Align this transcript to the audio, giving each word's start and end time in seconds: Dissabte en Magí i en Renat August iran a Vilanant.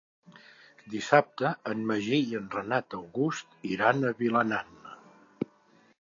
Dissabte 0.93 1.51
en 1.73 1.83
Magí 1.91 2.19
i 2.31 2.35
en 2.41 2.49
Renat 2.57 2.97
August 3.03 3.57
iran 3.75 4.03
a 4.03 4.15
Vilanant. 4.23 4.77